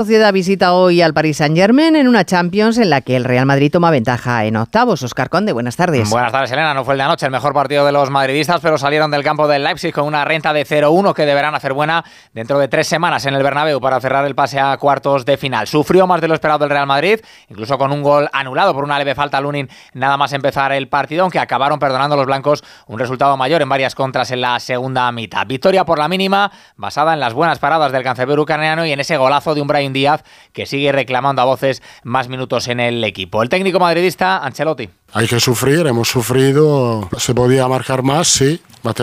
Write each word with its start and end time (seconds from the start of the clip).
Sociedad 0.00 0.32
visita 0.32 0.72
hoy 0.72 1.02
al 1.02 1.12
Paris 1.12 1.36
Saint-Germain 1.36 1.94
en 1.94 2.08
una 2.08 2.24
Champions 2.24 2.78
en 2.78 2.88
la 2.88 3.02
que 3.02 3.16
el 3.16 3.24
Real 3.24 3.44
Madrid 3.44 3.70
toma 3.70 3.90
ventaja 3.90 4.46
en 4.46 4.56
octavos. 4.56 5.02
Oscar 5.02 5.28
Conde, 5.28 5.52
buenas 5.52 5.76
tardes. 5.76 6.08
Buenas 6.08 6.32
tardes, 6.32 6.50
Elena. 6.50 6.72
No 6.72 6.86
fue 6.86 6.94
el 6.94 6.98
de 6.98 7.04
anoche 7.04 7.26
el 7.26 7.32
mejor 7.32 7.52
partido 7.52 7.84
de 7.84 7.92
los 7.92 8.08
madridistas, 8.08 8.62
pero 8.62 8.78
salieron 8.78 9.10
del 9.10 9.22
campo 9.22 9.46
del 9.46 9.62
Leipzig 9.62 9.92
con 9.92 10.06
una 10.06 10.24
renta 10.24 10.54
de 10.54 10.64
0-1 10.64 11.12
que 11.12 11.26
deberán 11.26 11.54
hacer 11.54 11.74
buena 11.74 12.02
dentro 12.32 12.58
de 12.58 12.68
tres 12.68 12.86
semanas 12.86 13.26
en 13.26 13.34
el 13.34 13.42
Bernabéu 13.42 13.78
para 13.78 14.00
cerrar 14.00 14.24
el 14.24 14.34
pase 14.34 14.58
a 14.58 14.74
cuartos 14.78 15.26
de 15.26 15.36
final. 15.36 15.66
Sufrió 15.66 16.06
más 16.06 16.22
de 16.22 16.28
lo 16.28 16.34
esperado 16.34 16.64
el 16.64 16.70
Real 16.70 16.86
Madrid, 16.86 17.20
incluso 17.50 17.76
con 17.76 17.92
un 17.92 18.02
gol 18.02 18.26
anulado 18.32 18.72
por 18.72 18.84
una 18.84 18.98
leve 18.98 19.14
falta 19.14 19.36
a 19.36 19.42
Lunin 19.42 19.68
nada 19.92 20.16
más 20.16 20.32
empezar 20.32 20.72
el 20.72 20.88
partido, 20.88 21.24
aunque 21.24 21.40
acabaron 21.40 21.78
perdonando 21.78 22.16
los 22.16 22.24
blancos 22.24 22.64
un 22.86 22.98
resultado 22.98 23.36
mayor 23.36 23.60
en 23.60 23.68
varias 23.68 23.94
contras 23.94 24.30
en 24.30 24.40
la 24.40 24.60
segunda 24.60 25.12
mitad. 25.12 25.46
Victoria 25.46 25.84
por 25.84 25.98
la 25.98 26.08
mínima, 26.08 26.50
basada 26.76 27.12
en 27.12 27.20
las 27.20 27.34
buenas 27.34 27.58
paradas 27.58 27.92
del 27.92 28.02
cancerbero 28.02 28.40
ucraniano 28.40 28.86
y 28.86 28.92
en 28.92 29.00
ese 29.00 29.18
golazo 29.18 29.54
de 29.54 29.60
un 29.60 29.68
Brian 29.68 29.89
Díaz 29.92 30.24
que 30.52 30.66
sigue 30.66 30.92
reclamando 30.92 31.42
a 31.42 31.44
voces 31.44 31.82
más 32.04 32.28
minutos 32.28 32.68
en 32.68 32.80
el 32.80 33.02
equipo. 33.04 33.42
El 33.42 33.48
técnico 33.48 33.78
madridista, 33.78 34.38
Ancelotti. 34.38 34.88
Hay 35.12 35.26
que 35.26 35.40
sufrir, 35.40 35.86
hemos 35.86 36.08
sufrido, 36.08 37.08
se 37.18 37.34
podía 37.34 37.66
marcar 37.66 38.02
más, 38.02 38.28
sí, 38.28 38.60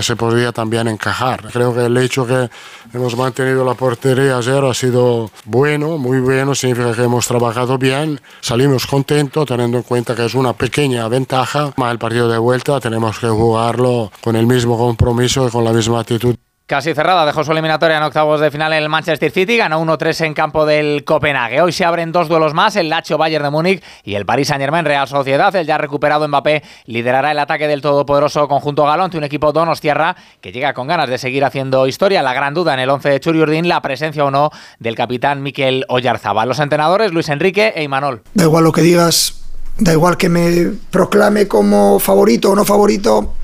se 0.00 0.16
podría 0.16 0.52
también 0.52 0.86
encajar. 0.86 1.50
Creo 1.52 1.74
que 1.74 1.86
el 1.86 1.96
hecho 1.96 2.24
que 2.24 2.48
hemos 2.94 3.16
mantenido 3.16 3.64
la 3.64 3.74
portería 3.74 4.38
a 4.38 4.42
cero 4.42 4.70
ha 4.70 4.74
sido 4.74 5.30
bueno, 5.44 5.98
muy 5.98 6.20
bueno, 6.20 6.54
significa 6.54 6.94
que 6.94 7.02
hemos 7.02 7.26
trabajado 7.26 7.78
bien, 7.78 8.20
salimos 8.40 8.86
contentos 8.86 9.46
teniendo 9.46 9.78
en 9.78 9.82
cuenta 9.82 10.14
que 10.14 10.24
es 10.24 10.34
una 10.34 10.52
pequeña 10.52 11.08
ventaja, 11.08 11.74
el 11.90 11.98
partido 11.98 12.28
de 12.28 12.38
vuelta 12.38 12.78
tenemos 12.80 13.18
que 13.18 13.28
jugarlo 13.28 14.12
con 14.20 14.36
el 14.36 14.46
mismo 14.46 14.78
compromiso 14.78 15.48
y 15.48 15.50
con 15.50 15.64
la 15.64 15.72
misma 15.72 16.00
actitud. 16.00 16.36
Casi 16.68 16.92
cerrada, 16.92 17.24
dejó 17.24 17.44
su 17.44 17.52
eliminatoria 17.52 17.96
en 17.96 18.02
octavos 18.02 18.40
de 18.40 18.50
final 18.50 18.74
en 18.74 18.82
el 18.82 18.90
Manchester 18.90 19.30
City, 19.30 19.56
ganó 19.56 19.82
1-3 19.82 20.26
en 20.26 20.34
campo 20.34 20.66
del 20.66 21.02
Copenhague. 21.02 21.62
Hoy 21.62 21.72
se 21.72 21.86
abren 21.86 22.12
dos 22.12 22.28
duelos 22.28 22.52
más, 22.52 22.76
el 22.76 22.90
Lacho 22.90 23.16
Bayern 23.16 23.42
de 23.44 23.48
Múnich 23.48 23.82
y 24.04 24.16
el 24.16 24.26
Paris 24.26 24.48
Saint-Germain 24.48 24.84
Real 24.84 25.08
Sociedad. 25.08 25.56
El 25.56 25.66
ya 25.66 25.78
recuperado 25.78 26.28
Mbappé 26.28 26.62
liderará 26.84 27.30
el 27.30 27.38
ataque 27.38 27.68
del 27.68 27.80
todopoderoso 27.80 28.46
conjunto 28.48 28.84
galón 28.84 29.10
un 29.14 29.24
equipo 29.24 29.50
Donostiarra 29.50 30.14
que 30.42 30.52
llega 30.52 30.74
con 30.74 30.86
ganas 30.86 31.08
de 31.08 31.16
seguir 31.16 31.42
haciendo 31.42 31.86
historia. 31.86 32.22
La 32.22 32.34
gran 32.34 32.52
duda 32.52 32.74
en 32.74 32.80
el 32.80 32.90
11 32.90 33.08
de 33.08 33.20
Churiurdin, 33.20 33.66
la 33.66 33.80
presencia 33.80 34.26
o 34.26 34.30
no 34.30 34.50
del 34.78 34.94
capitán 34.94 35.42
Miquel 35.42 35.86
Oyarzabal. 35.88 36.50
Los 36.50 36.60
entrenadores 36.60 37.12
Luis 37.12 37.30
Enrique 37.30 37.72
e 37.76 37.82
Imanol. 37.82 38.20
Da 38.34 38.44
igual 38.44 38.64
lo 38.64 38.72
que 38.72 38.82
digas, 38.82 39.42
da 39.78 39.92
igual 39.92 40.18
que 40.18 40.28
me 40.28 40.72
proclame 40.90 41.48
como 41.48 41.98
favorito 41.98 42.50
o 42.50 42.54
no 42.54 42.66
favorito, 42.66 43.36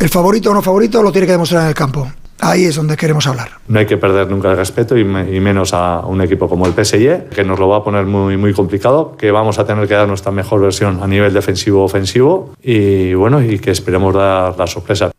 el 0.00 0.08
favorito 0.08 0.50
o 0.50 0.54
no 0.54 0.60
favorito 0.60 1.04
lo 1.04 1.12
tiene 1.12 1.28
que 1.28 1.34
demostrar 1.34 1.62
en 1.62 1.68
el 1.68 1.74
campo 1.74 2.10
ahí 2.44 2.64
es 2.64 2.76
donde 2.76 2.96
queremos 2.96 3.26
hablar. 3.26 3.48
No 3.68 3.78
hay 3.78 3.86
que 3.86 3.96
perder 3.96 4.30
nunca 4.30 4.50
el 4.50 4.56
respeto 4.56 4.96
y, 4.96 5.04
menos 5.04 5.72
a 5.74 6.00
un 6.00 6.20
equipo 6.20 6.48
como 6.48 6.66
el 6.66 6.72
PSG, 6.72 7.28
que 7.28 7.44
nos 7.44 7.58
lo 7.58 7.68
va 7.68 7.78
a 7.78 7.84
poner 7.84 8.06
muy, 8.06 8.36
muy 8.36 8.52
complicado, 8.52 9.16
que 9.16 9.30
vamos 9.30 9.58
a 9.58 9.66
tener 9.66 9.88
que 9.88 9.94
dar 9.94 10.08
nuestra 10.08 10.32
mejor 10.32 10.60
versión 10.60 11.02
a 11.02 11.06
nivel 11.06 11.32
defensivo-ofensivo 11.32 12.54
y 12.62 13.14
bueno, 13.14 13.42
y 13.42 13.58
que 13.58 13.70
esperemos 13.70 14.14
dar 14.14 14.58
la 14.58 14.66
sorpresa. 14.66 15.10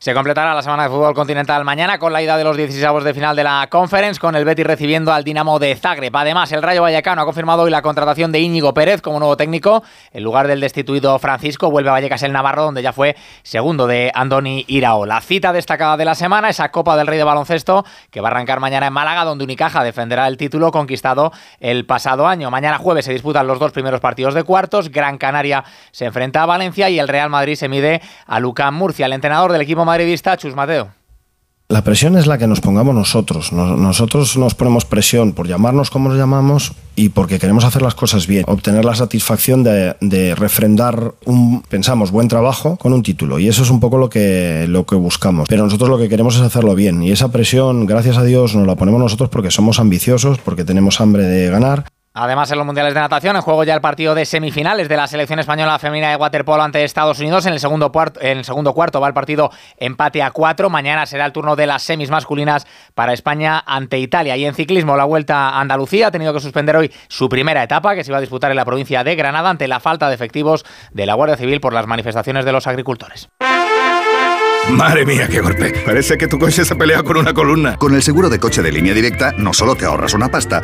Se 0.00 0.14
completará 0.14 0.54
la 0.54 0.62
semana 0.62 0.84
de 0.84 0.88
fútbol 0.88 1.12
continental 1.12 1.62
mañana 1.62 1.98
con 1.98 2.10
la 2.10 2.22
ida 2.22 2.38
de 2.38 2.42
los 2.42 2.56
16 2.56 3.04
de 3.04 3.12
final 3.12 3.36
de 3.36 3.44
la 3.44 3.68
Conference, 3.70 4.18
con 4.18 4.34
el 4.34 4.46
Betis 4.46 4.66
recibiendo 4.66 5.12
al 5.12 5.24
Dinamo 5.24 5.58
de 5.58 5.76
Zagreb. 5.76 6.16
Además, 6.16 6.50
el 6.52 6.62
Rayo 6.62 6.80
Vallecano 6.80 7.20
ha 7.20 7.26
confirmado 7.26 7.64
hoy 7.64 7.70
la 7.70 7.82
contratación 7.82 8.32
de 8.32 8.40
Íñigo 8.40 8.72
Pérez 8.72 9.02
como 9.02 9.18
nuevo 9.18 9.36
técnico. 9.36 9.82
En 10.10 10.24
lugar 10.24 10.46
del 10.48 10.58
destituido 10.58 11.18
Francisco, 11.18 11.70
vuelve 11.70 11.90
a 11.90 11.92
Vallecas 11.92 12.22
el 12.22 12.32
Navarro, 12.32 12.62
donde 12.62 12.80
ya 12.80 12.94
fue 12.94 13.14
segundo 13.42 13.86
de 13.86 14.10
Andoni 14.14 14.64
La 14.70 15.20
Cita 15.20 15.52
destacada 15.52 15.98
de 15.98 16.06
la 16.06 16.14
semana, 16.14 16.48
esa 16.48 16.70
Copa 16.70 16.96
del 16.96 17.06
Rey 17.06 17.18
de 17.18 17.24
Baloncesto, 17.24 17.84
que 18.10 18.22
va 18.22 18.28
a 18.28 18.30
arrancar 18.30 18.58
mañana 18.58 18.86
en 18.86 18.94
Málaga, 18.94 19.26
donde 19.26 19.44
Unicaja 19.44 19.84
defenderá 19.84 20.28
el 20.28 20.38
título 20.38 20.70
conquistado 20.70 21.30
el 21.58 21.84
pasado 21.84 22.26
año. 22.26 22.50
Mañana 22.50 22.78
jueves 22.78 23.04
se 23.04 23.12
disputan 23.12 23.46
los 23.46 23.58
dos 23.58 23.72
primeros 23.72 24.00
partidos 24.00 24.32
de 24.32 24.44
cuartos. 24.44 24.88
Gran 24.88 25.18
Canaria 25.18 25.62
se 25.90 26.06
enfrenta 26.06 26.42
a 26.42 26.46
Valencia 26.46 26.88
y 26.88 26.98
el 26.98 27.06
Real 27.06 27.28
Madrid 27.28 27.56
se 27.56 27.68
mide 27.68 28.00
a 28.26 28.40
Lucán 28.40 28.72
Murcia, 28.72 29.04
el 29.04 29.12
entrenador 29.12 29.52
del 29.52 29.60
equipo 29.60 29.84
madridista, 29.90 30.36
Chus 30.36 30.54
Mateo. 30.54 30.88
La 31.68 31.82
presión 31.84 32.16
es 32.16 32.26
la 32.26 32.36
que 32.36 32.48
nos 32.48 32.60
pongamos 32.60 32.94
nosotros. 32.96 33.52
nosotros 33.52 34.36
nos 34.36 34.54
ponemos 34.54 34.84
presión 34.84 35.32
por 35.32 35.46
llamarnos 35.46 35.88
como 35.88 36.08
nos 36.08 36.18
llamamos 36.18 36.72
y 36.96 37.10
porque 37.10 37.38
queremos 37.38 37.64
hacer 37.64 37.80
las 37.82 37.94
cosas 37.94 38.26
bien. 38.26 38.44
Obtener 38.48 38.84
la 38.84 38.96
satisfacción 38.96 39.62
de, 39.62 40.34
refrendar 40.36 41.14
un, 41.26 41.62
pensamos, 41.62 42.10
buen 42.10 42.26
trabajo 42.26 42.76
con 42.76 42.92
un 42.92 43.04
título. 43.04 43.38
Y 43.38 43.46
eso 43.46 43.62
es 43.62 43.70
un 43.70 43.78
poco 43.78 43.98
lo 43.98 44.08
que, 44.08 44.66
lo 44.68 44.84
que 44.84 44.96
buscamos. 44.96 45.48
Pero 45.48 45.62
nosotros 45.64 45.88
lo 45.88 45.98
que 45.98 46.08
queremos 46.08 46.34
es 46.34 46.42
hacerlo 46.42 46.74
bien. 46.74 47.04
Y 47.04 47.12
esa 47.12 47.30
presión, 47.30 47.86
gracias 47.86 48.16
a 48.16 48.24
Dios, 48.24 48.56
nos 48.56 48.66
la 48.66 48.74
ponemos 48.74 49.00
nosotros 49.00 49.28
porque 49.30 49.52
somos 49.52 49.78
ambiciosos, 49.78 50.38
porque 50.38 50.64
tenemos 50.64 51.00
hambre 51.00 51.22
de 51.22 51.50
ganar. 51.50 51.84
Además, 52.12 52.50
en 52.50 52.58
los 52.58 52.66
mundiales 52.66 52.92
de 52.92 52.98
natación, 52.98 53.36
en 53.36 53.42
juego 53.42 53.62
ya 53.62 53.72
el 53.72 53.80
partido 53.80 54.16
de 54.16 54.24
semifinales 54.24 54.88
de 54.88 54.96
la 54.96 55.06
selección 55.06 55.38
española 55.38 55.78
femenina 55.78 56.10
de 56.10 56.16
waterpolo 56.16 56.60
ante 56.60 56.82
Estados 56.82 57.20
Unidos. 57.20 57.46
En 57.46 57.52
el 57.52 57.60
segundo, 57.60 57.92
en 58.20 58.38
el 58.38 58.44
segundo 58.44 58.74
cuarto 58.74 59.00
va 59.00 59.06
el 59.06 59.14
partido 59.14 59.52
empate 59.76 60.20
a 60.20 60.32
cuatro. 60.32 60.70
Mañana 60.70 61.06
será 61.06 61.24
el 61.24 61.32
turno 61.32 61.54
de 61.54 61.68
las 61.68 61.84
semis 61.84 62.10
masculinas 62.10 62.66
para 62.96 63.12
España 63.12 63.62
ante 63.64 63.98
Italia. 63.98 64.36
Y 64.36 64.44
en 64.44 64.54
ciclismo, 64.54 64.96
la 64.96 65.04
vuelta 65.04 65.50
a 65.50 65.60
Andalucía 65.60 66.08
ha 66.08 66.10
tenido 66.10 66.34
que 66.34 66.40
suspender 66.40 66.76
hoy 66.76 66.92
su 67.06 67.28
primera 67.28 67.62
etapa, 67.62 67.94
que 67.94 68.02
se 68.02 68.10
iba 68.10 68.18
a 68.18 68.20
disputar 68.20 68.50
en 68.50 68.56
la 68.56 68.64
provincia 68.64 69.04
de 69.04 69.14
Granada, 69.14 69.48
ante 69.48 69.68
la 69.68 69.78
falta 69.78 70.08
de 70.08 70.16
efectivos 70.16 70.64
de 70.90 71.06
la 71.06 71.14
Guardia 71.14 71.36
Civil 71.36 71.60
por 71.60 71.72
las 71.72 71.86
manifestaciones 71.86 72.44
de 72.44 72.50
los 72.50 72.66
agricultores. 72.66 73.28
Madre 74.68 75.04
mía, 75.04 75.26
qué 75.28 75.40
golpe. 75.40 75.72
Parece 75.84 76.16
que 76.16 76.28
tu 76.28 76.38
coche 76.38 76.64
se 76.64 76.74
ha 76.74 76.76
peleado 76.76 77.02
con 77.02 77.16
una 77.16 77.32
columna. 77.32 77.76
Con 77.76 77.94
el 77.94 78.02
seguro 78.02 78.28
de 78.28 78.38
coche 78.38 78.62
de 78.62 78.70
línea 78.70 78.94
directa, 78.94 79.32
no 79.36 79.52
solo 79.52 79.74
te 79.74 79.84
ahorras 79.84 80.14
una 80.14 80.28
pasta, 80.28 80.62